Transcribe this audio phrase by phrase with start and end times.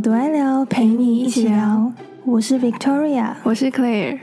[0.00, 1.92] 有多爱聊，陪你一起聊。
[2.24, 4.18] 我是 Victoria，我是 Claire。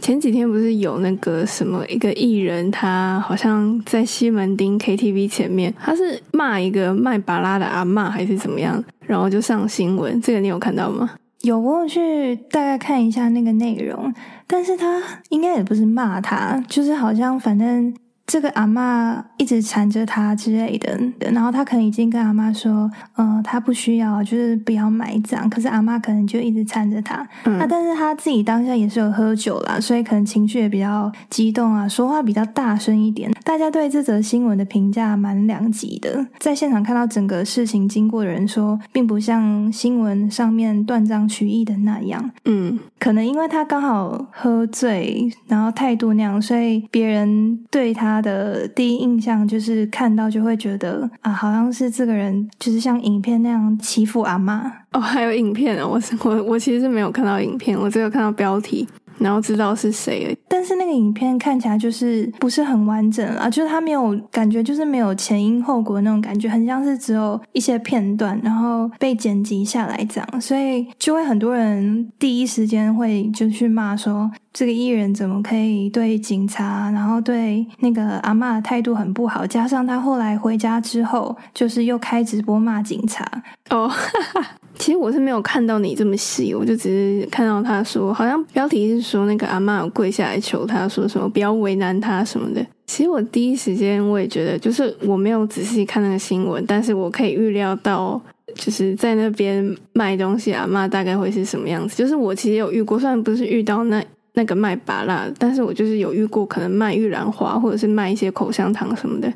[0.00, 10.20] 前几天不是有那个什么一个艺人，他好像在西门町 KTV 前面，他是骂一个卖巴拉的阿嬷还是怎么样，然后就上新闻。
[10.20, 11.08] 这个你有看到吗？
[11.42, 14.12] 有，我去大概看一下那个内容，
[14.48, 17.94] 但是他应该也不是骂他，就是好像反正。
[18.30, 20.96] 这个阿妈一直缠着他之类的，
[21.32, 25.50] 然后他可能已经跟阿妈说，嗯，他不需要，就是不要埋葬。
[25.50, 27.28] 可是阿妈可能就一直缠着他。
[27.42, 33.28] 那但是他自己当下也是有喝酒啦，所以可能情绪也比较激动啊，说话比较大声一点。
[33.42, 36.24] 大家对这则新闻的评价蛮两极的。
[36.38, 42.30] 在现场看到整个事情经过的人说，并不像新闻上面断章取义的那样。
[42.44, 48.19] 嗯，可能因为他刚好喝醉，然后态度那样，所以别人对他。
[48.20, 55.00] 的第一印象就是看到就会觉得啊，好像是这个人就是像影片那样欺负阿妈哦。
[55.00, 58.86] 还有影片啊，我我我其实是没有看到影片，我只有看到标题。
[59.20, 83.24] 然后知道是谁，但是那个影片看起来就是不是很完整啊，就是他没有感觉，就是没有前因后果那种感觉，很像是只有一些片段，然后被剪辑下来这样，所以就会很多人第一时间会就去骂说这个艺人怎么可以对警察，然后对那个阿妈的态度很不好，加上他后来回家之后，就是又开直播骂警察
[83.68, 83.90] 哦。
[84.80, 92.66] 其实我是没有看到你这么细，我就只是看到他说，好像标题是说那个阿妈跪下来求他说什么不要为难他什么的。
[92.86, 98.18] 其实我第一时间我也觉得，就是我没有仔细看那个新闻，但是我可以预料到，
[98.54, 101.94] 就是在那边卖东西阿妈大概会是什么样子。
[101.94, 109.30] 就是我其实有遇过，虽然不是遇到那那个卖拔蜡，但是我就是有遇过可能卖玉兰花或者是卖一些口香糖什么的，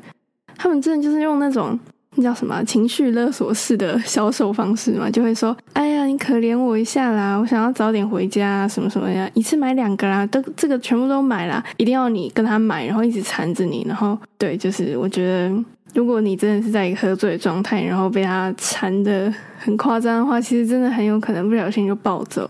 [0.57, 1.79] 他们真的就是用那种。
[2.15, 5.09] 那叫什么情绪勒索式的销售方式嘛？
[5.09, 22.49] 就会说：“哎呀，你可怜我一下啦，我想要早点回家，什么什么呀，一次买两个啦，都这个全部都买啦，一定要你跟他买，然后一直缠着你，然后对，就是我觉得，如果你真的是在一个喝醉的状态，然后被他缠的很夸张的话，其实真的很有可能不小心就暴走。”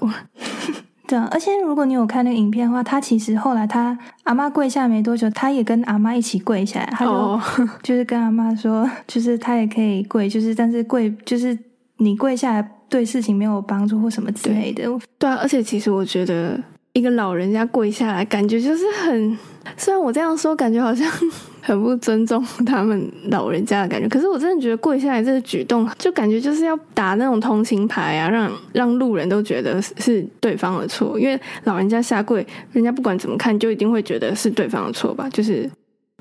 [1.08, 7.40] 对啊，而且如果你有看那个影片的话，他其实后来他阿妈跪下没多久，他也跟阿妈一起跪下来，他就
[7.84, 11.58] 就是跟阿妈说， 就是他也可以跪，就是但是跪就是
[11.98, 14.84] 你跪下来对事情没有帮助或什么之类的。
[15.20, 16.60] 对啊，而且其实我觉得
[16.94, 19.38] 一个老人家跪下来，感觉就是很，
[19.78, 21.10] 虽然我这样说，感觉好像。
[21.66, 35.28] 很不尊重他们老人家的感觉，可是我真的觉得跪下来这个举动，就感觉就是要打那种同情牌啊，让让路人都觉得是对方的错，因为老人家下跪，人家不管怎么看，就一定会觉得是对方的错吧？
[35.34, 35.68] 就是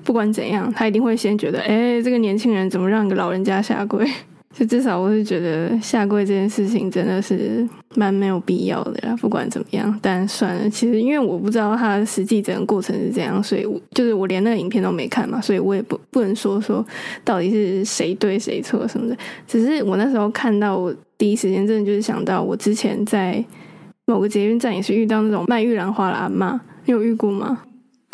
[0.03, 4.09] 不管怎样，他一定会先觉得，哎，这个年轻人怎么让一个老人家下跪？
[4.57, 10.69] 就至少我是觉得下跪这件事情真的是蛮没有必要的啦，不管怎么样，但算了。
[10.69, 16.83] 其实因为我不知道他实际整个过程是怎样，所以我就是我连那个影片都没看嘛，所以我也不不能说说
[17.25, 19.17] 到底是谁对谁错什么的。
[19.45, 23.43] 只是我那时候看到，我第一时间真的就是想到我之前在
[24.05, 27.61] 某个捷运站也是遇到那种卖玉兰花的阿妈，你有遇过吗？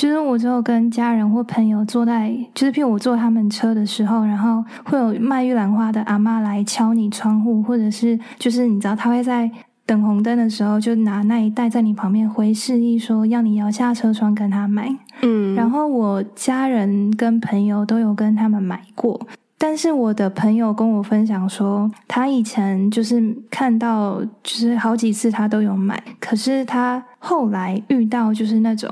[0.01, 9.47] 就是我只有跟家人或朋友坐在，就是譬如我坐他们车的时候，然后会有卖玉兰花的阿妈来敲你窗户，或者是就是你知道他会在
[9.85, 14.91] 等红灯的时候就拿那一袋在你旁边回示意说要你摇下车窗跟他买。
[15.21, 19.21] 嗯，然后我家人跟朋友都有跟他们买过，
[19.59, 28.89] 但是我的朋友跟我分享说，他以前就是看到就是好几次他都有买，可是他后来遇到就是那种。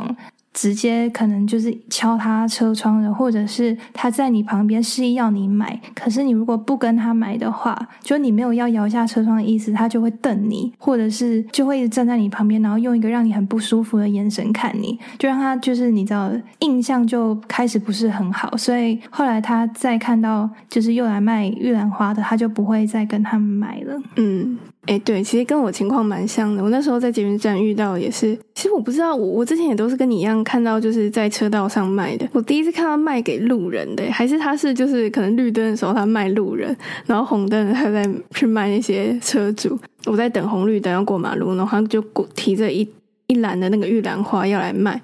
[0.59, 23.97] 直接可能就是敲他车窗的，或者是他在你旁边示意要你买，可是你如果不跟他买的话，就你没有要摇下车窗的意思，他就会瞪你，或者是就会站在你旁边，然后用一个让你很不舒服的眼神看你，就让他就是你知道印象就开始不是很好，所以后来他再看到就是又来卖玉兰花的，他就不会再跟他们买了。
[24.17, 24.57] 嗯。
[24.85, 26.63] 哎，对，其实跟我情况蛮像的。
[26.63, 32.27] 我那时候在捷运站遇到也是，其实我不知道，我我之前也都是跟你一样看到，就是在车道上卖的。
[32.31, 39.77] 我第一次看到卖给路人的，还是他是就是可能绿灯的时候他卖路人，然后红灯他在去卖那些车主。
[40.05, 42.01] 我在等红绿灯要过马路，然后他就
[42.33, 42.87] 提着一
[43.27, 44.99] 一篮的那个玉兰花要来卖。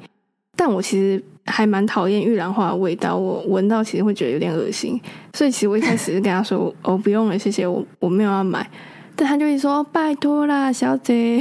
[0.56, 5.00] 但我其实还蛮讨厌玉兰花的味道，我闻到其实会觉得有点恶心，
[5.34, 8.68] 所以其实我一开始是跟他说：“哦，不用了，谢谢，我我没有要买。”
[9.16, 11.40] 但他就会说：“拜托啦，小姐。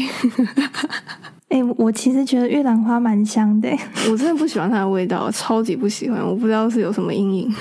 [1.49, 3.69] ”哎，我其实觉得玉兰花蛮香的，
[4.11, 6.21] 我真的不喜欢它的味道，超级不喜欢。
[6.21, 7.55] 我不知道是有什么阴影，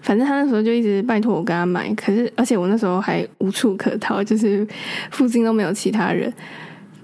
[0.00, 4.66] 反正他那时候就一直拜托我跟他买，可是而且我那时候还无处可逃，就是
[5.10, 6.32] 附近都没有其他人。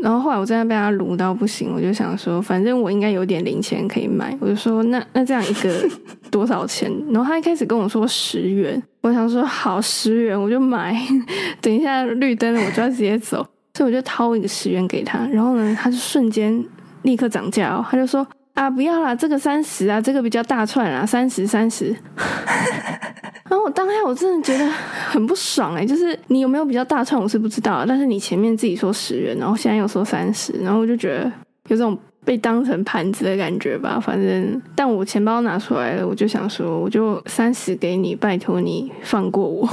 [0.04, 5.88] 然后后来我真的被他撸到不行，我就想说，反正我应该有点零钱可以买，我就说那那这样一个
[6.30, 6.92] 多少钱？
[7.10, 10.94] 然后他一开始跟我说十元，我想说好十元我就买，
[11.62, 13.38] 等一下绿灯了我就要直接走，
[13.72, 16.62] 所以我就掏一个十元给他，然后呢他就瞬间
[17.00, 18.26] 立刻涨价哦，他就说。
[18.54, 21.94] 啊，不要啦，这个三十啊，这个比较大串啊，三十三十。
[23.50, 24.66] 然后我当下我真的觉得
[25.10, 31.30] 很不爽哎，就是你有没有比较大串我是不知道，但是你前面自己说十元，然后现在又说三十，然后我就觉得
[31.68, 34.00] 有种被当成盘子的感觉吧。
[34.00, 39.68] 反正，但我钱包拿出来了，我就想说，我就三十给你，拜托你放过我。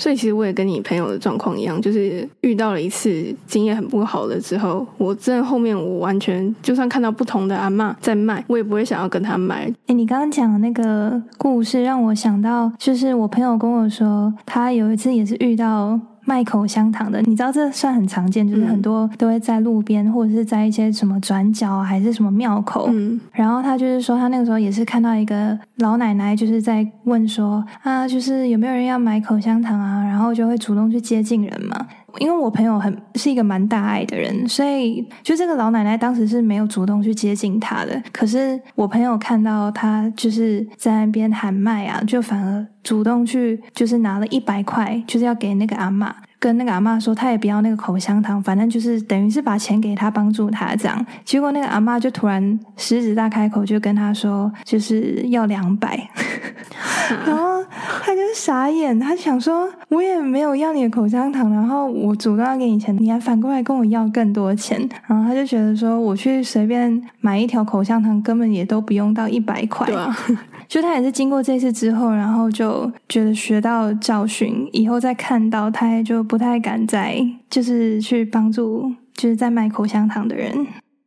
[0.00, 9.70] 所以其实我也跟你朋友的状况一样，就是遇到了一次经验很不好的之后，我真的后面我完全就算看到不同的阿妈在卖，我也不会想要跟他买。
[9.86, 16.00] 哎，你刚刚讲的那个故事让我想到，就是我朋友跟我说，他有一次也是遇到。
[16.30, 22.88] 卖口香糖的，你知道这算很常见，就是很多都会在路边或者是在一些什么转角还是什么庙口。
[22.92, 30.04] 嗯，然后他就是说，他那个时候也是看到一个老奶奶，就是在问说啊，就是有没有人要买口香糖啊？
[30.04, 31.84] 然后就会主动去接近人嘛。
[32.18, 38.02] 因为我朋友很是一个蛮大爱的人，所以就这个老奶奶当时是没有主动去接近他的。
[38.12, 46.14] 可是我朋友看到他就是在那边喊麦啊，就反而主动去就是拿了一百块，就是要给那个阿妈。
[46.40, 51.06] 跟那个阿妈说，他也不要那个口香糖，反正就是等于是把钱给他帮助他这样。
[51.22, 56.08] 结果那个阿妈就突然狮子大开口，就跟他说就是要两百，
[57.26, 57.62] 然后
[58.02, 69.86] 他就傻眼，他想说我也没有要你的口香糖，然后我主动要给你钱，你还反过来跟我要更多钱，然后他就觉得说我去随便买一条口香糖根本也都不用到一百块。
[70.70, 77.20] 就他也是经过这次之后，然后就觉得学到教训，以后再看到他也就不太敢再
[77.50, 80.64] 就是去帮助就是在卖口香糖的人。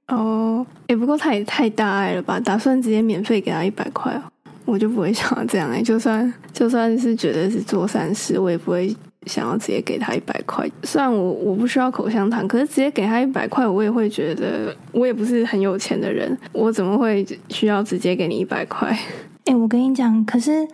[0.09, 2.37] 哦，也，不过他也太大爱了吧？
[2.41, 4.21] 打算直接免费给他一百块哦，
[4.65, 5.81] 我就不会想要这样哎。
[5.81, 8.93] 就算 就算是觉得是做善事，我也不会
[9.27, 10.69] 想要直接给他一百块。
[10.83, 18.93] 虽然我我不需要口香糖，可是直接给他一百块，我也会觉得我也不是很有钱的人，我怎么会需要直接给你一百块？
[19.45, 20.67] 哎，我跟你讲，可是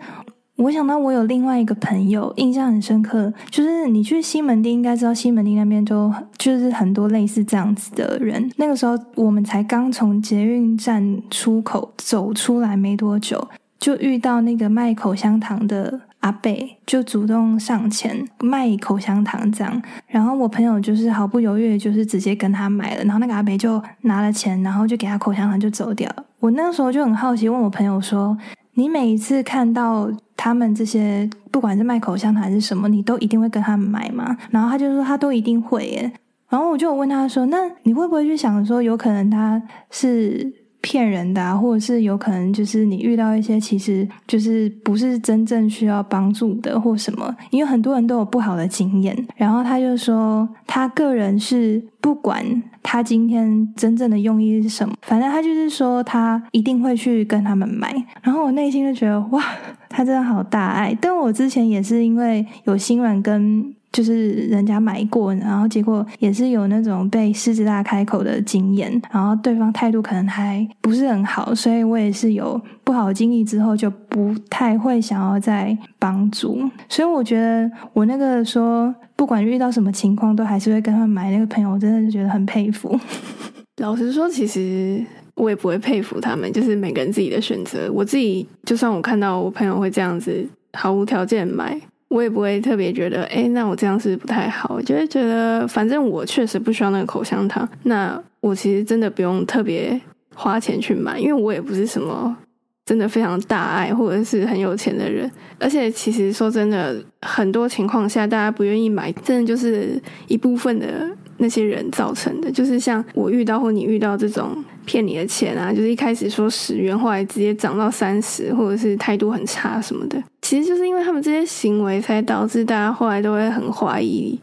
[0.56, 8.50] 我想到我有另外一个朋友，印象很深刻，就是你去西门町，应该知道西门町那边就就是很多类似这样子的人。
[8.56, 19.82] 那个时候我们才刚从捷运站出口走出来没多久，就遇到那个卖口香糖的阿贝，就主动上前卖口香糖这样。
[20.06, 26.24] 然后我朋友就是毫不犹豫，就是直接跟他买了，然后那个阿贝就拿了钱，然后就给他口香糖就走掉了。
[26.38, 28.36] 我那个时候就很好奇，问我朋友说。
[28.74, 34.36] 你每一次看到他们这些，不管是卖口香糖还是什么，你都一定会跟他们买吗？
[34.50, 36.12] 然后他就说他都一定会耶。
[36.48, 49.16] 然后我就问他说：“那你会不会去想说，有可能他是？”骗人的，啊或者是有可能就是你遇到一些其实就是不是真正需要帮助的或什么，因为很多人都有不好的经验。
[49.36, 52.44] 然后他就说，他个人是不管
[52.82, 57.94] 他今天真正的用意是什么，反正他就是说他一定会去跟他们买。
[58.22, 59.42] 然后我内心就觉得哇，
[59.88, 60.96] 他真的好大爱。
[61.00, 63.74] 但我之前也是因为有心软跟。
[63.92, 76.62] 就是人家买过，然后结果也是有那种被狮子大开口的经验，然后对方态度可能还不是很好，所以我也是有不好的经历之后，就不太会想要再帮助。
[76.88, 82.98] 所以我觉得我那个说不管遇到什么情况，都还是会跟他们买那个朋友，我真的是觉得很佩服。
[83.82, 85.04] 老实说，其实
[85.34, 87.90] 我也不会佩服他们，就是每个人自己的选择。
[87.92, 91.80] 我自己就算我看到我朋友会这样子毫无条件买。
[92.10, 94.80] 我也不会特别觉得，哎，那我这样是不太好。
[94.82, 99.98] 就会觉得，反正我确实不需要那个口香糖，那我其实真的不用特别
[100.34, 102.36] 花钱去买，因为我也不是什么
[102.84, 105.30] 真的非常大爱或者是很有钱的人。
[105.60, 112.50] 而且，其实说真的，很多情况下大家不愿意买，真的就是一部分的那些人造成的。
[112.50, 120.20] 就是像我遇到或你遇到这种骗你的钱啊，就是一开始说十元，后来直接涨到三十，或者是态度很差什么的。
[120.50, 124.36] 其实就是因为他们这些行为，才导致大家后来都会很怀疑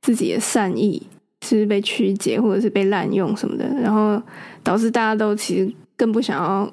[0.00, 1.02] 自己的善意
[1.44, 4.18] 是不是被曲解，或者是被滥用什么的，然后
[4.62, 6.66] 导致大家都其实更不想要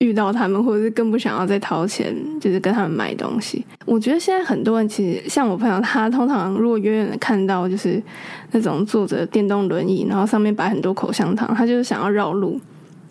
[0.00, 3.64] 遇到他们，或者是更不想要再掏钱，就是跟他们买东西。
[3.86, 8.02] 我觉得现在很多人其实像我朋友，他通常如果远远的看到就是
[8.50, 12.60] 那种坐着电动轮椅，然后上面摆很多口香糖，他就是想要绕路。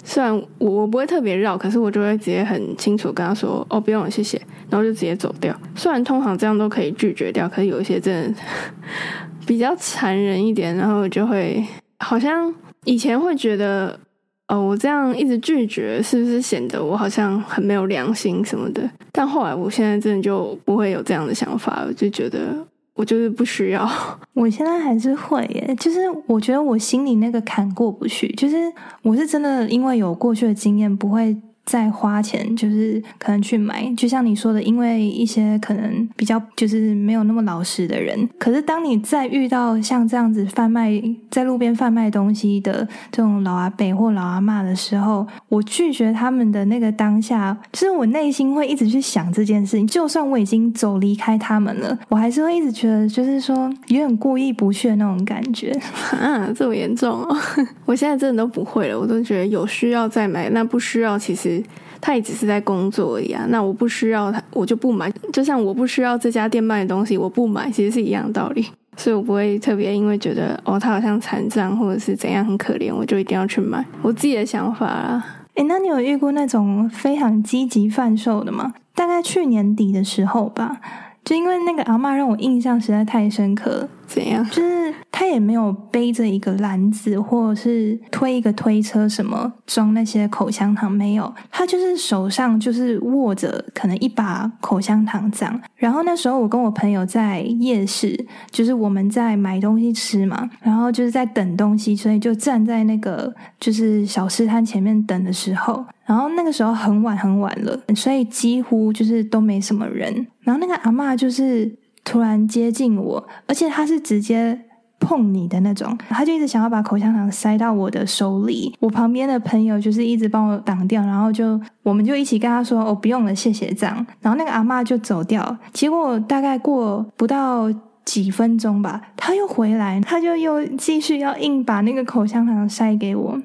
[0.03, 5.55] 虽然我我不会特别绕，可是我就会直接很清楚跟他说：“哦，不用了，谢谢。”然后就直接走掉。
[5.75, 8.39] 虽然通常这样都可以拒绝掉，可是有一些真的
[9.45, 11.63] 比较残忍一点，然后就会
[11.99, 12.53] 好像
[12.85, 13.99] 以前会觉得。
[14.47, 18.81] 哦，我这样一直拒绝，是不是显得我好像很没有良心什么的？
[19.13, 22.53] 但后来，我现在真的就不会有这样的想法，我就觉得
[23.01, 23.89] 我就是不需要。
[24.33, 28.55] 我现在还是会耶，就是我觉得我心里那个坎过不去，就是
[29.01, 31.35] 我是真的因为有过去的经验，不会。
[31.71, 38.27] 再花钱就是可能去买，就像你说的，因为一些可能比较就是没有那么老实的人。
[38.37, 49.87] 可是当你再遇到像这样子贩卖在路边贩卖东西的这种老阿伯或老阿妈的时候，我拒绝他们的那个当下，就是我内心会一直去想这件事情。
[49.87, 55.71] 就算我已经走离开他们了，我还是会一直觉得，就是说有点过意不去的那种感觉
[56.19, 57.37] 啊， 这么严重哦！
[57.85, 61.60] 我现在真的都不会了，我都觉得有需要再买，那不需要其实。
[61.99, 65.11] 他也只是在工作而已啊，那我不需要他，我就不买。
[65.31, 68.65] 就像我不需要这家店卖的东西，我不买，其实是一样的道理。
[68.97, 73.83] 所以我不会特别因为觉得哦，他好像残障或者是怎样很可怜，我就一定要去买。
[74.01, 75.25] 我自己的想法啊。
[75.55, 78.73] 诶，那你有遇过那种非常积极贩售的吗？
[78.93, 80.79] 大概去年底的时候吧。
[81.23, 84.43] 就因为那个阿妈让我印象实在太深刻了，怎样？
[84.49, 91.33] 就是他也没有背着一个篮子，或者是推一个推车什么装那些口香糖，没有。
[91.49, 95.61] 他就是手上就是握着可能一把口香糖这样。
[95.75, 105.85] 然后那时候我跟我朋友在夜市，就是我们在买东西吃嘛，然后就是在等东西，所以就站在那个就是小吃摊前面等的时候。
[106.03, 110.27] 然后那个时候很晚很晚了，所以几乎就是都没什么人。
[110.41, 114.59] 然后那个阿妈就是突然接近我，而且他是直接
[114.99, 118.75] 碰你的那种，他就一直想要把口香糖塞到我的手里。
[118.79, 125.57] 我旁边的朋友就是一直帮我挡掉，然后就我们就一起跟他说：“哦，不用了，谢谢。”这样，然后那个阿妈就走掉。
[125.73, 127.71] 结果大概过不到
[128.05, 133.39] 几分钟吧，他又回来，他就又继续要硬把那个口香糖塞给我。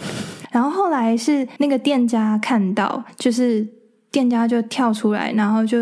[0.50, 3.66] 然后后来是那个店家看到，就是
[4.10, 5.78] 店家就跳出来，然后就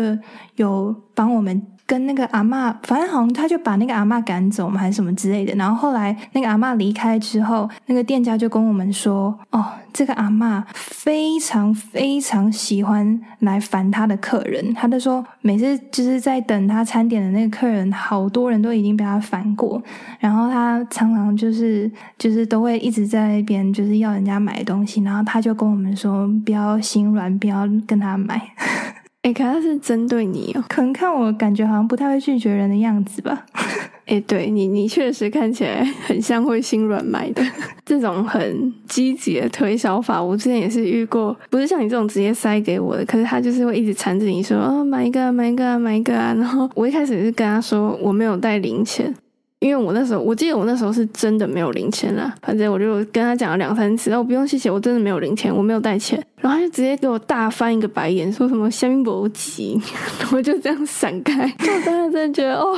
[0.55, 1.61] 有帮我们。
[1.87, 5.53] 跟那个阿妈，反正好像他就把那个阿妈赶走嘛，还是什么之类的。
[5.55, 9.63] 然后后来那个阿妈离开之后，那个店家就跟我们说：“哦，
[9.93, 14.73] 这个阿妈非常非常喜欢来烦他的客人。
[14.73, 19.81] 他就说，每次就是在等他餐点的那个客人，好多人都已经被他烦过。
[20.19, 25.03] 然后他常常就是就是都会一直在那边就是要人家买东西。
[25.03, 28.41] 然后他就跟我们说，不要心软，不要跟他买。”
[29.25, 33.43] 哎，可能是针对你哦，可能看我感觉好像不太会拒绝人的样子吧。
[34.05, 37.43] 哎，对你，你确实看起来很像会心软买的
[37.83, 40.21] 这种很积极的推销法。
[40.21, 46.31] 我之前也是遇过，不是像你这种直接塞给我的，可是他就是会一直缠着你说，哦，买一个，买一个，买一个啊。
[46.35, 49.11] 然后我一开始是跟他说我没有带零钱。
[49.59, 52.31] 因为我那时候，我记得我那时候是真的没有零钱啦。
[52.43, 56.23] 反正我就跟他讲了两三次，然后不用谢谢，我真的没有零钱，我没有带钱。
[56.45, 59.81] 然后他就直接给我大翻一个白眼，说什么“香槟博吉”，
[60.31, 61.41] 我就这样闪开。
[61.43, 62.77] 我当时真的觉得，哦，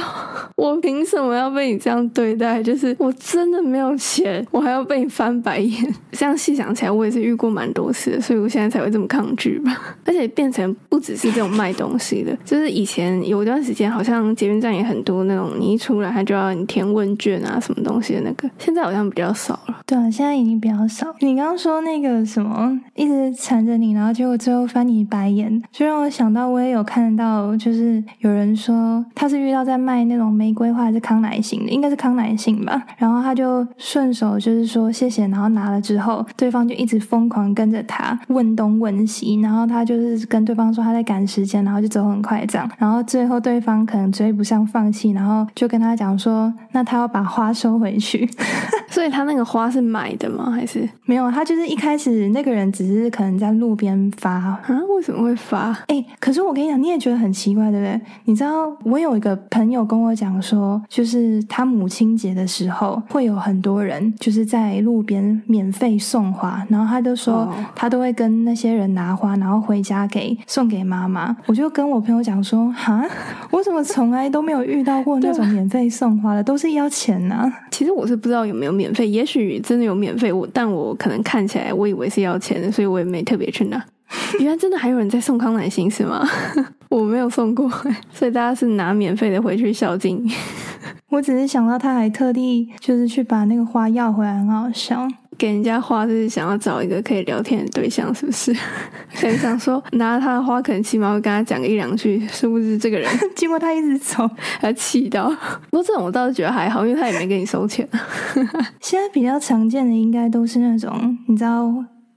[0.56, 2.64] 我凭什么要被你这样对待？
[2.64, 5.94] 就是我真的没有钱，我还要被你翻白眼。
[6.14, 9.78] 这样细想起来，我也是遇过蛮多次的，所以我现在才会这么抗拒吧。
[10.08, 19.77] 而且变成不只是这种卖东西的，就是以前有一段时间，好像捷运站也很多那种，你一出来他就要你填问卷啊，什么东西的那个，现在好像比较少了。
[19.88, 21.08] 对啊，现在已经比较少。
[21.22, 32.86] 你刚刚说那个什么，一直缠着你，然后结果最后翻你白眼，就让我想到，我也有看到，就是有人说他是遇到在卖那种玫瑰花还是康乃馨的，应该是康乃馨吧。
[32.98, 42.70] 然后他就顺手就是说谢谢，然后拿了之后，对方就一直疯狂跟着他问东问西，然后他就是跟对方说他在赶时间，然后就走很快这样。
[42.78, 48.30] 然后最后对方可能追不上，放弃，然后就跟他讲说，那他要把花收回去。
[48.92, 50.50] 所以他那个花是买的吗？
[50.50, 51.30] 还是没有？
[51.30, 54.60] 他就是一开始那个人只是可能在路边发啊？
[54.96, 55.72] 为什么会发？
[55.88, 58.02] 哎，可是我跟你讲，你也觉得很奇怪，对不对？
[58.26, 71.38] 你知道我有一个朋友跟我讲说，就是他母亲节的时候会有很多人就是在路边免费送花，然后他就说他都会跟那些人拿花，然后回家给送给妈妈。
[71.46, 73.06] 我就跟我朋友讲说，哈，
[73.52, 77.54] 我怎么从来都没有遇到过那种免费送花的，都是要钱呢？
[77.70, 78.88] 其实我是不知道有没有免。
[78.88, 83.84] 免费，也许真的有免费，我但我可能看起来，我以为是要钱的，所以我也没特别去拿。
[84.40, 86.26] 原来真的还有人在送康乃馨是吗？
[86.88, 87.70] 我没有送过，
[88.10, 90.26] 所以大家是拿免费的回去孝敬。
[91.12, 95.06] 我只是想到他还特地就是去把那个花要回来，很好笑。
[95.38, 98.54] 给人家花是想要找一个可以聊天的对象，是不是？
[99.16, 102.78] 可能想说拿他的花，可能起码会跟他讲个一两句，是不是？
[102.78, 104.30] 这个人经过他一直走，
[104.60, 105.30] 他气到。
[105.70, 107.88] 不过这种我倒是觉得还好，因为他也没给你收钱。
[108.82, 111.72] 现在比较常见的应该都是那种，你知道。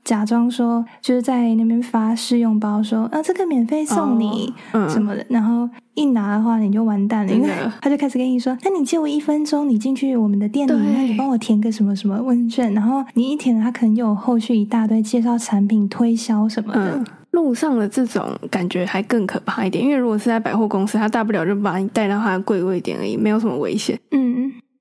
[0.04, 4.52] 假装说就是在那边发试用包，说啊这个免费送你
[4.88, 7.48] 什么的，然后一拿的话你就完蛋了，因为
[7.80, 17.04] 他就开始跟你说，那你借我一分钟，你进去我们的店里，那你帮我填个什么什么问卷，然后你一填，他可能又有后续一大堆介绍产品、推销什么的。
[17.30, 23.96] 路上的这种感觉还更可怕一点，因为如果是在百货公司，他大不了就把你带到他的柜位点而已，没有什么危险。
[24.10, 24.29] 嗯。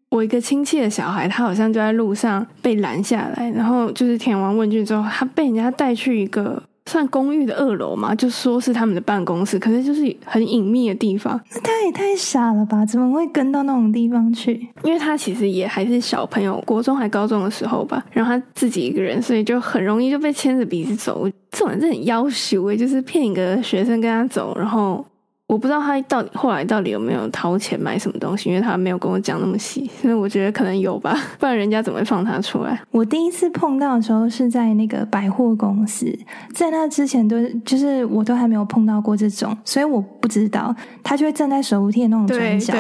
[0.10, 11.40] 我一个亲戚的小孩，他好像就在路上被拦下来，然后就是填完问卷之后，他被人家带去一个算公寓的二楼嘛，就说是他们的办公室，可是就是很隐秘的地方。
[11.54, 12.84] 那他也太傻了吧？
[12.84, 14.68] 怎么会跟到那种地方去？
[14.84, 21.30] 因为他其实也还是小朋友，国中还高中的时候吧，然后他自己一个人，所以就很容易就被牵着鼻子走。
[21.52, 25.06] 这种人真的很要求诶，就是骗一个学生跟他走，然后。
[25.50, 32.80] 我不知道他到底后来到底有没有掏钱买什么东西，因为他没有跟我讲那么细，所以我觉得可能有吧，不然人家怎么会放他出来？
[32.92, 36.06] 我第一次碰到的时候是在那个百货公司，
[36.54, 42.76] 在那之前都就是我都还没有碰到过这种，所以我不知道他就会站在手扶梯那种转角，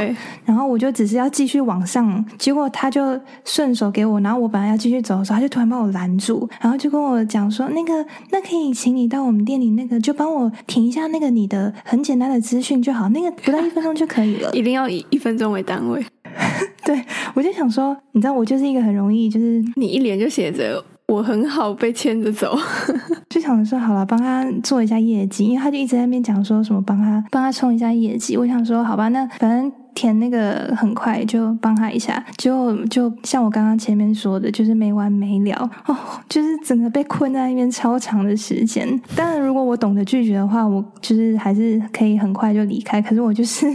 [0.45, 14.51] 然后我就只是要继续往上，结果他就顺手给我，然后我本来要继续走的时候，他就突然把我拦住，然后就跟我讲说：“那个，那可以请你到我们店里，那个就帮我填一下那个你的很简单的资。”资讯就好，那个不到一分钟就可以了。
[14.53, 16.05] 一定要以一分钟为单位。
[16.83, 17.01] 对，
[17.33, 22.57] 我就想说，你知道，我就是一个很容易，就是你一脸就写着我很好被牵着走，
[23.29, 28.35] 就想说好了，帮他做一下业绩，因为他就一直在那边讲说什么帮他帮他冲一下业绩。
[28.35, 29.71] 我想说好吧，那反正。
[29.93, 35.95] 填那个很快就帮他一下，就就像我刚刚前面说的，就是没完没了哦，
[36.27, 38.87] 就是整个被困在那边超长的时间。
[39.15, 43.01] 当然，如果我懂得拒绝的话，我就是还是可以很快就离开。
[43.01, 43.65] 可是我就是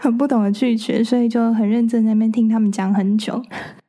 [0.00, 3.40] 很不懂得拒绝，所以就很认真在那边听他们讲很久。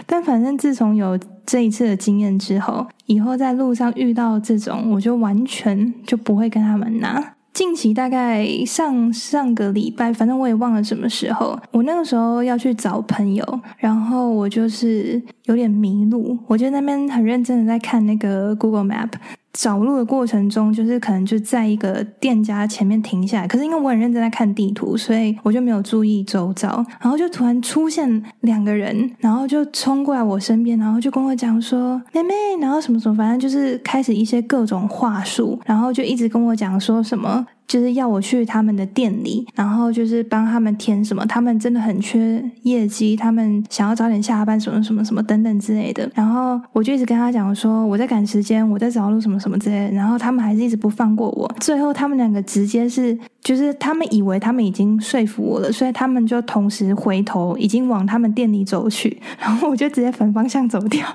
[0.05, 7.33] 但反正自从有这一次的经验之后，以后在路上遇到这种，我就完全就不会跟他们拿。
[7.53, 11.59] 近期大概上上个礼拜，反正我也忘了什么时候。
[11.71, 19.09] 我那个时候要去找朋友，然后我就是有点迷路，我就那边很认真的在看那个 Google Map。
[19.53, 46.11] 找路的过程中，就是可能就在一个店家前面停下来，可是因为我很认真在看地图，所以我就没有注意周遭，然后就突然出现两个人，然后就冲过来我身边，然后就跟我讲说：“妹妹，然后什么什么，反正就是开始一些各种话术，然后就一直跟我讲说什么。”就是要我去他们的店里，然后就是帮他们填什么，他们真的很缺业绩，他们想要早点下班，什么什么什么等等之类的。
[46.13, 49.95] 然后我就一直跟他讲说，我在赶时间，我在找路什么什么之类的。
[49.95, 51.49] 然后他们还是一直不放过我。
[51.61, 59.17] 最后他们两个直接是，就是他们以为他们已经说服我了，所以他们就同时回头，已经往他们店里走去。
[59.39, 61.07] 然后我就直接反方向走掉。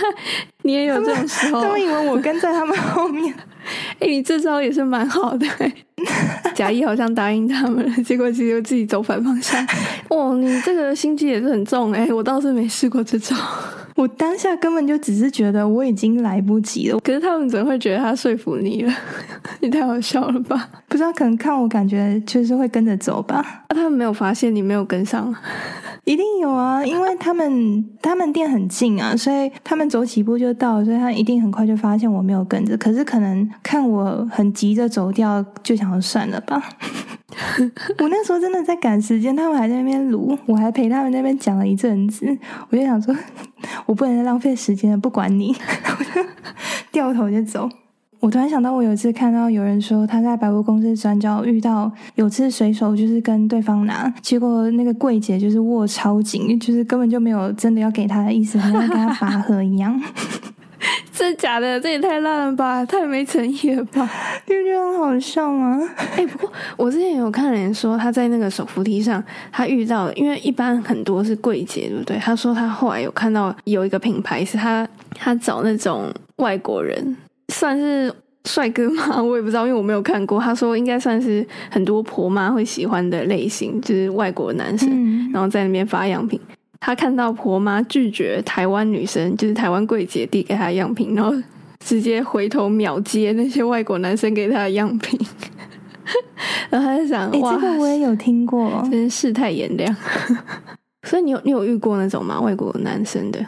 [0.64, 1.62] 你也有这种时候？
[1.62, 3.32] 他们以为我跟在他们后面。
[4.00, 5.46] 哎，你这招也是蛮好的。
[6.54, 9.66] 假意好像答应他们了，结果其实自己走反方向。
[10.10, 12.06] 哇，你这个心机也是很重哎！
[12.12, 13.34] 我倒是没试过这招。
[13.96, 18.92] 我当下根本就只是觉得我已经来不及了，可是他们怎么会觉得他说服你了？
[19.60, 20.68] 你太好笑了吧？
[20.88, 23.64] 不知道，可能看我感觉就是会跟着走吧。
[23.68, 25.32] 他们没有发现你没有跟上，
[26.04, 32.76] 一定有啊， 因为他们他们店很近啊，所以他们走几步就到，所以他一定很快就发现我没有跟着。
[32.76, 36.62] 可是可能看我很急着走掉，就想算了吧。
[37.98, 42.26] 我那时候真的在赶时间，他们还在那边撸，我还陪他们那边讲了一阵子。
[42.68, 43.14] 我就想说，
[43.86, 45.56] 我不能再浪费时间了，不管你，
[45.98, 46.28] 我就
[46.92, 47.68] 掉头就走。
[48.24, 60.00] 我突然想到，我有一次看到有人说他在百货公司转角遇到有次随手就是跟对方拿，结果那个柜姐就是握超紧，就是根本就没有真的要给他的意思，好像跟他拔河一样。
[61.12, 61.78] 真假的？
[61.78, 62.82] 这也太烂了吧！
[62.86, 64.10] 太没诚意了吧？
[64.46, 65.78] 你不觉得很好笑吗？
[66.16, 72.16] 哎，不过我之前有看人说他在那个手扶梯上，他遇到，因为一般很多是柜姐，对不对？
[72.16, 77.16] 他说他后来有看到有一个品牌是他他找那种外国人，
[77.54, 78.12] 算是
[78.44, 79.22] 帅哥吗？
[79.22, 80.40] 我也不知道，因为我没有看过。
[80.40, 86.38] 他说应该算是很多婆妈会喜欢的类型，就是外国男生，然后在那边发样品。
[86.80, 91.32] 他看到婆妈拒绝台湾女生，就是台湾柜姐递给他样品，然后
[91.82, 95.18] 直接回头秒接那些外国男生给他的样品，
[96.68, 99.96] 然后他就想，哇，这个我也有听过，真是世态炎凉。
[101.08, 102.40] 所以你有你有遇过那种吗？
[102.40, 103.38] 外国男生的，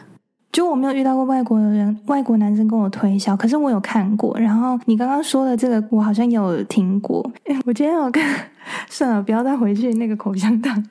[0.57, 4.35] 就我没有遇到过外国人、外国男生跟我推销，可是我有看过。
[4.39, 7.21] 然后你刚刚说的这个，我好像有听过。
[7.63, 8.25] 我今天有看，
[8.89, 10.83] 算了，不要再回去那个口香糖。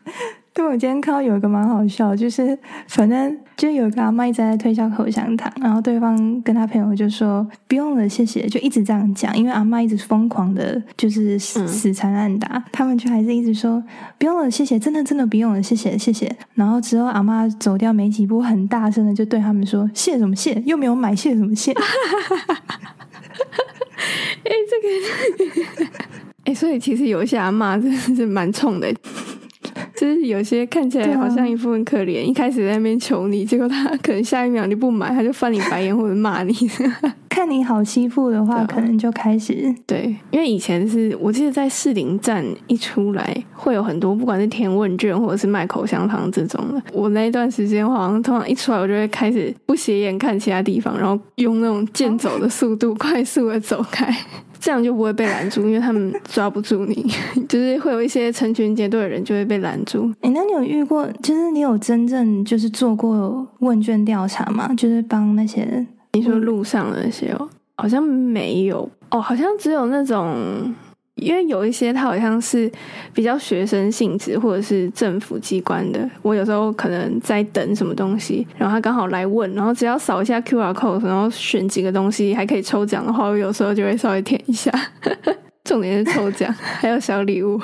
[0.56, 13.84] 对，我今天看到有一个蛮好笑，就是反正就有个阿妈一直在推销口香糖，然后对方跟他朋友就说不用了，谢谢，就一直这样讲，因为阿妈一直疯狂的，就是死死缠烂打，他们就还是一直说
[14.16, 16.34] 不用了，谢谢，真的真的不用了，谢谢谢谢。
[16.54, 21.74] 然后之后阿妈走掉没几步，很大声的就对他们说谢什么谢，又没有买谢什么谢。
[24.42, 24.80] 哎，这
[25.84, 25.90] 个，
[26.44, 28.90] 哎，所以其实有一些阿妈真的是蛮冲的。
[30.06, 36.54] 就是有些看起来好像一副很可怜，一开始在那边求你，结果他可能下一秒你不买，他就翻你白眼或者骂你。
[37.28, 40.16] 看你好欺负的话，可能就开始对。
[40.30, 46.82] 因为以前是我记得在士林站一出来，会有很多不管是填问卷或者是卖口香糖这种的。
[46.92, 54.10] 我那一段时间好像通常一出来，我就会开始不斜眼看其他地方，然后用那种健走的速度 快速的走开。
[54.66, 57.08] 这样就不会被拦住，因为他们抓不住你，
[57.48, 60.12] 就是会有一些成群结队的人就会被拦住。
[60.22, 61.08] 哎，那你有遇过？
[61.22, 64.68] 就是你有真正就是做过问卷调查吗？
[64.76, 70.74] 就是帮那些你说路上的那些哦，好像没有哦，好像只有那种。
[71.16, 72.70] 因为有一些他好像是
[73.14, 76.08] 比较学生性质，或者是政府机关的。
[76.20, 84.70] 我有时候可能在等什么东西，然后他刚好来问，然后只要扫一下 Q R code，然后选几个东西还可以抽奖的话，我有时候就会稍微填一下。
[85.64, 87.58] 重点是抽奖，还有小礼物。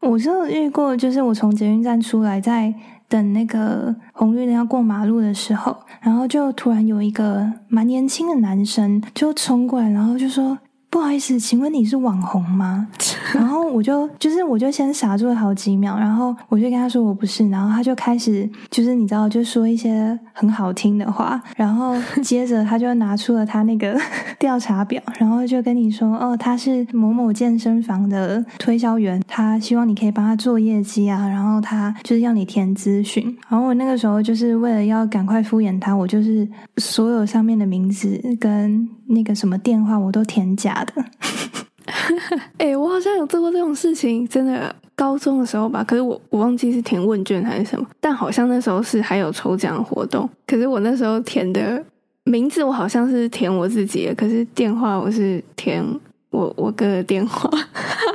[0.00, 2.72] 我就遇过，就是我从捷运站出来，在
[3.06, 10.58] 等那个红绿灯要过马路的时候，然后就突然有一个蛮年轻的男生就冲过来，然后就说。
[10.94, 12.86] 不好意思，请问你是网红吗？
[13.34, 23.98] 然后我就就是我就先傻住了好几秒，然后我就跟他说我不是，然后他就开始就是你知道就说一些很好听的话，然后接着他就拿出了他那个
[24.38, 38.88] 调查表，然后就跟你说哦他是某某健身房的推销员，他希望你可以帮他做业绩啊，然后他就是要你填咨询，然后我那个时候就是为了要赶快敷衍他，我就是所有上面的名字跟。
[39.06, 41.04] 那个什么电话我都填假的，
[42.58, 51.82] 哎，我好像有做过这种事情，真的高中的时候吧，可是我我忘记是填问卷还是什么，但好像那时候是还有抽奖活动，可是我那时候填的
[52.24, 55.84] 名字我好像是填我自己的，可是电话我是填
[56.30, 57.50] 我我哥的电话，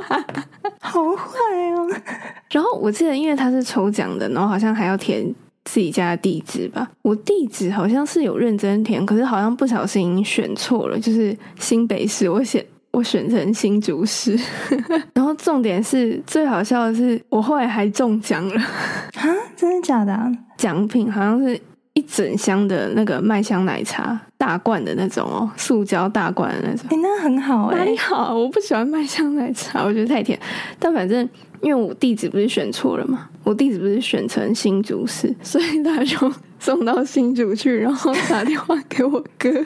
[0.80, 1.38] 好坏
[1.76, 1.88] 哦。
[2.50, 5.32] 然后我记得因为他是抽奖的，然后好像还要填。
[5.72, 14.36] 自己家的地址吧，我地址好像是有认真填，可是好像不小心选错了，就是新北市，我选我选成新竹市，
[15.14, 19.30] 然后重点是最好笑的是，我后来还中奖了啊！
[19.56, 20.18] 真的假的？
[20.56, 21.56] 奖品好像是
[21.92, 26.86] 一整箱的那个麦香奶茶，大罐的那种哦，塑胶大罐的那种。
[26.90, 28.36] 哎，那很好哎，哪里好？
[28.36, 30.36] 我不喜欢麦香奶茶，我觉得太甜，
[30.80, 31.28] 但反正。
[31.62, 39.50] 因为我地址不是选错了嘛，我地址不是选成新竹市，所以他就送到新竹去，然后打电话给我哥，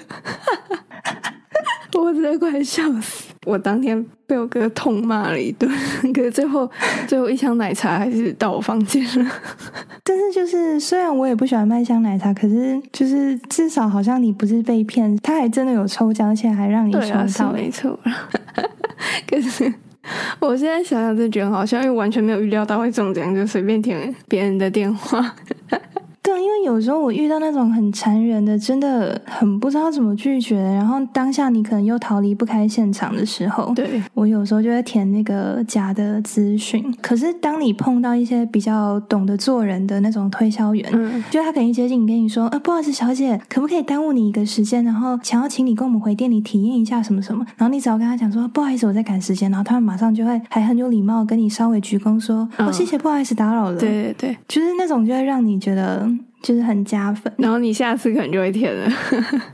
[1.95, 3.33] 我真的快笑死！
[3.47, 5.71] 我当天被我哥痛骂了一顿，
[6.13, 6.69] 可是最后
[7.07, 9.31] 最后一箱奶茶还是到我房间了。
[10.03, 17.01] 但是就是虽然我也不喜欢麦香奶茶，可是就是至少好像你不是被骗，他还真的有抽奖，而且还让你抽
[17.39, 17.99] 到，没错。
[19.29, 19.73] 可是。
[20.41, 25.35] 我现在想想，真觉得好笑，因为完全没有预料到会中奖，就随便填别人的电话。
[26.35, 30.61] 对，因为有时候我遇到那种很残忍的，真的很不知道怎么拒绝。
[30.61, 36.85] 然后当下你可能又逃离不开现场的时候，对我有时候就会填那个假的资讯。
[37.01, 44.83] 可是当你碰到一些比较懂得做人的那种推销员，嗯，就他可能接近你跟你说：“呃，不好意思，小姐，可不可以耽误你一个时间？
[44.83, 56.09] 然后想要请你跟我们回店里体验一下什么什么。”然后你只要跟他讲说：“不好意思，我在赶时间。”然后他们马上就会还很有礼貌跟你稍微鞠躬说：“哦，谢谢，不好意思打扰了。”对对对，就是那种就会让你觉得。
[56.43, 58.91] 就是很加分，然后你下次可能就会填了，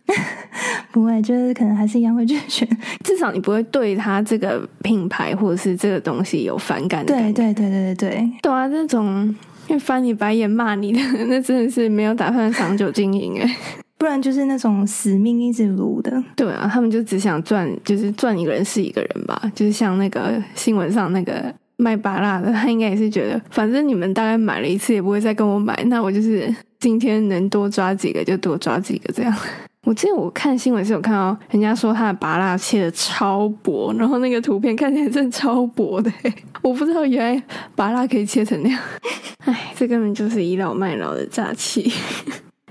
[0.90, 2.66] 不会，就是可能还是一样会拒绝。
[3.04, 7.04] 至少你不会对他这个品牌或者是这个东西有反感。
[7.06, 9.35] 对对对对对对，对啊，那种
[9.78, 13.56] 翻你白眼骂你的，那真的是没有打算长久经营哎，
[13.96, 16.22] 不然就是那种死命一直撸的。
[16.35, 21.54] 对啊，他们就只想赚，就是赚一个人是一个人吧，就是像那个新闻上那个。
[21.80, 29.34] 卖拔辣的，他应该也是觉得，反正你们大概买了一次也不会再跟我买，那我就是今天能多抓几个就多抓几个这样。
[29.84, 36.12] 我记得我看新闻是有看到人家说他的拔辣切的超薄，然后那个图片看起来真的超薄的，
[36.60, 37.42] 我不知道原来
[37.74, 38.78] 拔辣可以切成那样。
[39.46, 41.90] 哎，这根本就是倚老卖老的诈欺。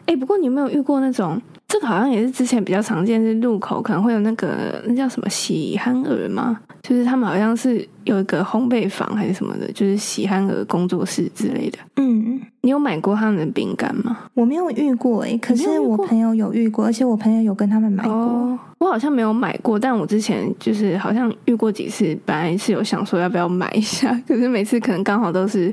[0.05, 1.41] 哎，不过你有没有遇过那种？
[1.69, 6.59] 这个好像也是之前比较常见，是路口可能会有那个那叫什么喜憨儿吗？
[6.81, 11.77] 就是他们好像是有一个烘焙坊还是什么的，就是喜憨儿工作室之类的。
[11.97, 14.17] 嗯，你有买过他们的饼干吗？
[14.33, 18.59] 我没有遇过诶，可是我朋友有遇过，而且我朋友有跟他们买过。
[18.79, 25.69] 我好像没有买过，但我之前就是好像遇过几次，本来是有想说要不要买一下， 可是每次可能刚好都是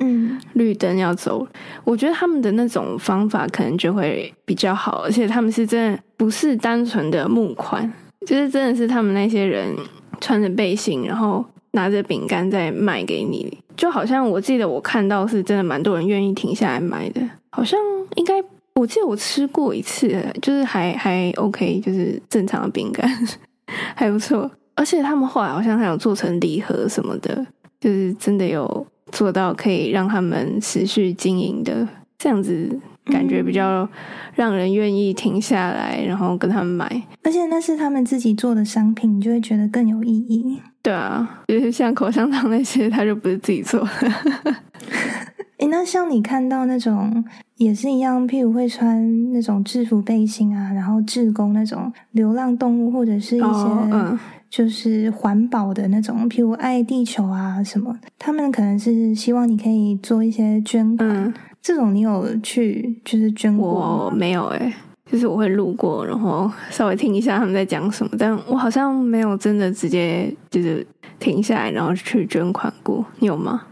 [0.55, 1.47] 绿灯要走。
[1.85, 5.86] 我觉得他们的那种方法可能就会比较好，而且他们是真的
[6.17, 7.93] 不是单纯的募款，
[8.27, 9.75] 就是真的是他们那些人
[10.21, 17.21] 穿着背心，然后拿着饼干在卖给你，就好像我记得我看到是真的蛮多人愿意停下来买的，
[17.51, 17.79] 好像
[18.15, 18.35] 应该。
[18.79, 23.11] 我记得我吃过一次，就是还还 OK，就是正常的饼干，
[23.97, 24.51] 还不错。
[24.75, 27.47] 而且他们后来好像还有做成礼盒什么的，
[27.81, 33.89] 就是真的有做到可以让他们持续经营的这样子，感觉比较
[34.35, 37.03] 让人愿意停下来，然后跟他们买。
[37.23, 40.61] 而且那是他们自己做的商品，你就会觉得更有意义。
[40.83, 44.13] 对啊，就是像口香糖那些，他就不是自己做的。
[45.59, 47.25] 诶，那像你看到那种
[47.57, 61.35] 也是一样，譬如会穿那种制服背心啊，然后志工那种流浪动物，或者是一些就是环保的那种，譬如爱地球啊什么，他们可能是希望你可以做一些捐款。
[61.67, 64.73] 这种你有去就是捐过我没有诶，
[65.11, 70.87] 就是我会路过，然后稍微听一下他们在讲什么，但我好像没有真的直接就是
[71.19, 73.05] 停下来然后去捐款过。
[73.19, 73.63] 你有吗？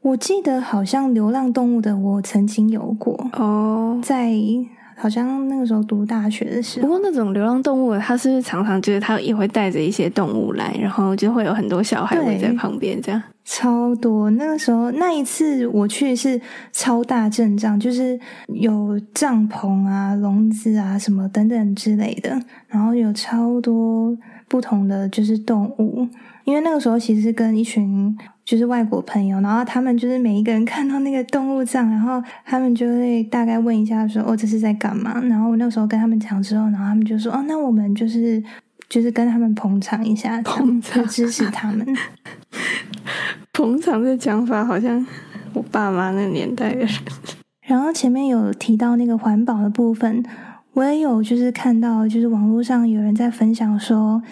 [0.00, 4.32] 我记得好像流浪动物的，我曾经有过哦，在
[4.96, 6.86] 好像那个时候读大学的时候。
[6.86, 13.22] 不过那种流浪动物，它是不是常常就是它也会带着一些动物来，然后就会有很多小孩围在旁边这样。
[13.44, 26.06] 超多，那个时候那一次我去是超大阵仗，就是有帐篷啊、笼子啊什么等等之类的，然后有超多不同的就是动物。
[26.44, 38.42] 因为那个时候其实是跟一群就是外国朋友，然后他们就是每一个人看到那个动物葬，然后他们就会大概问一下说：“哦，这是在干嘛？”然后我那个时候跟他们讲之后，然后他们就说：“哦，那我们就是
[38.88, 41.86] 就是跟他们捧场一下，捧场支持他们。
[43.52, 45.06] ”捧场这讲法好像
[45.52, 46.88] 我爸妈那个年代的人。
[47.66, 50.24] 然后前面有提到那个环保的部分，
[50.72, 54.22] 我也有就是看到就是网络上有人在分享说。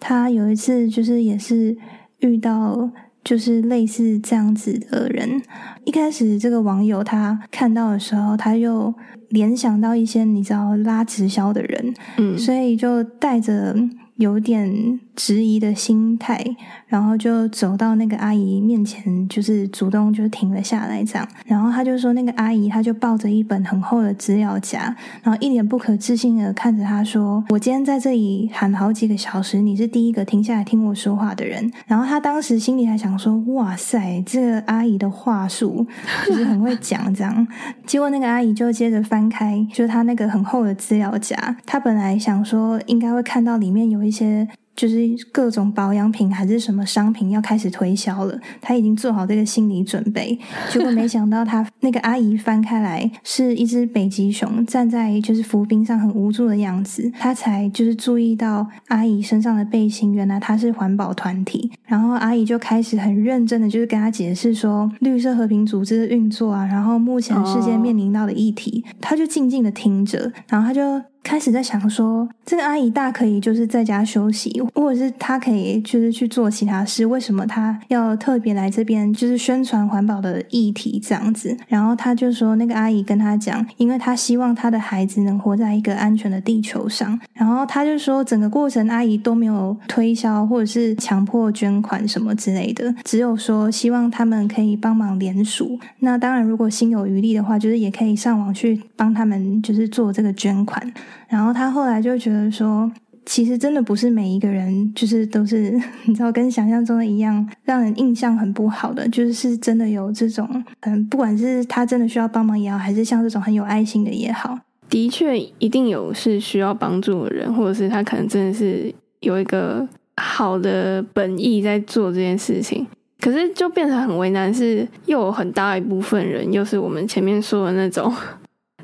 [0.00, 1.76] 他有一次就是也是
[2.20, 2.88] 遇到
[3.28, 5.42] 就是类似这样子的人，
[5.84, 8.94] 一开始这个网友他看到的时候，他又
[9.28, 13.76] 联想到一些你知道拉直销的人，嗯，所以就带着。
[14.18, 16.40] 有点质疑的心态，
[16.86, 21.28] 然后就走到那个阿姨面前，就是主动就停了下来，这样。
[21.44, 35.86] 然后他就说，那个阿姨，他就抱着一本很厚的资料夹，然后一脸不可置信的看着他说：“我今天在这里喊好几个小时，你是第一个停下来听我说话的人。”然后他当时心里还想说：“哇塞，这个阿姨的话术
[36.26, 37.46] 就是很会讲。”这样，
[37.84, 43.98] 结果那个阿姨就接着翻开，就是他那个很厚的资料夹，他本来想说应该会看到里面有。
[43.98, 44.48] 一些。
[44.78, 44.96] 就是
[45.32, 50.38] 各种保养品还是什么商品要开始推销了，他已经做好这个心理准备，
[50.70, 70.80] 结果没想到他那个阿姨翻开来是一只北极熊站在就是浮冰上很无助的样子，他才就是注意到阿姨身上的背心，原来他是环保团体，然后阿姨就开始很认真的就是跟他解释说绿色和平组织的运作啊，然后目前世界面临到的议题，他就静静的听着，然后他就
[71.22, 74.62] 开始在想说，这个阿姨大可以就是在家休息。
[74.74, 81.54] 或者是她可以就是去做其他事，为什么她要特别来这边就是宣传环保的议题这样子？
[81.66, 87.18] 然后他就说，那个阿姨跟他讲，因为他希望他的孩子能活在一个安全的地球上。
[87.34, 95.78] 然后他就说，整个过程阿姨都没有推销或者是强迫捐款什么之类的，只有说希望他们可以帮忙联署。
[95.98, 100.92] 那当然，如果心有余力的话，就是也可以上网去帮他们就是做这个捐款。
[101.28, 102.90] 然后他后来就觉得说。
[103.30, 110.48] 其实真的不是每一个人，就是都是 你知道，跟想象中的一样，让人印象很不好的，就是是真的有这种，
[110.80, 118.90] 嗯，不管是他真的需要帮忙也好，还是像这种很有爱心的也好，的确一定有是需要帮助的人，或者是他可能真的是
[119.20, 122.86] 有一个好的本意在做这件事情，
[123.20, 128.10] 可是就变成很为难，是又有很大一部分人，又是我们前面说的那种。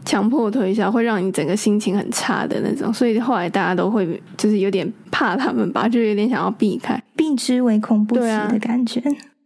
[0.05, 9.03] 强迫推销会让你整个心情很差的那种，所以后来大家都会就是有点怕他们吧，就有点想要避开，避之唯恐不及的感觉。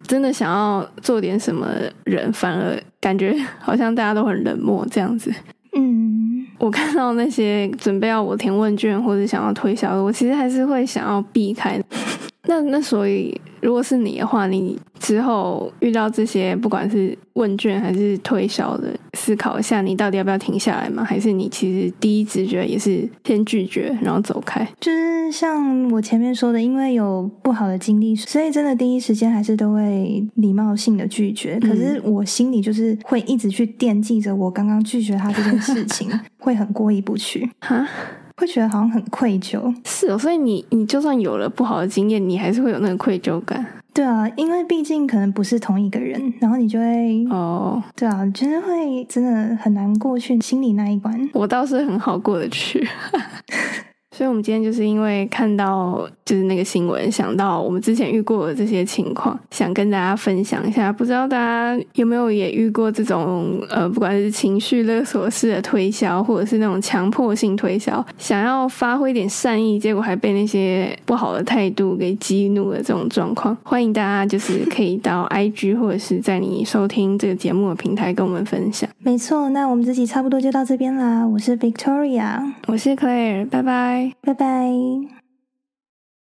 [0.06, 1.68] 真的想要做点什么
[2.04, 5.30] 人，反而感觉好像大家都很冷漠这样子。
[5.76, 11.78] 嗯，我看到那些准备要我填问卷或者想要推销的，我其实还是会想要避开。
[12.48, 21.04] 那那所以，如果是你的话，你之后遇到这些，不管是问卷还是推销的，思考一下，你到底要不要停下来吗？
[21.04, 24.66] 还是你其实第一直觉也是先拒绝，然后走开？
[24.80, 31.60] 就是像我前面说的，因为有不好的经历，所以真的第一时间还是都会礼貌性的拒绝。
[31.60, 37.86] 可是我心里就是会一直去惦记着我刚刚拒绝他这件事情， 会很过意不去哈。
[38.38, 43.66] 会觉得好像很愧疚，是哦，所以你你就算有了不好的经验，你还是会有那个愧疚感。
[43.92, 51.28] 对啊，因为毕竟可能不是同一个人，然后你就会哦，对啊，就是会真的很难过去心里那一关。
[51.32, 52.86] 我倒是很好过得去。
[54.18, 60.92] 所以，我们今天就是因为看到就是那个新闻，想到我们之前遇过的这些情况，想跟大家分享一下。
[60.92, 73.56] 不知道大家有没有也遇过这种呃，不管是情绪勒索式的推销，或者是那种强迫性推销，想要发挥点善意，结果还被那些不好的态度给激怒的这种状况。
[73.62, 78.90] 欢迎大家就是可以到 IG 或者是在你收听这个节目的平台跟我们分享。
[78.98, 81.24] 没错，那我们这集差不多就到这边啦。
[81.24, 84.07] 我是 Victoria，我是 Claire，拜拜。
[84.20, 85.17] 拜拜。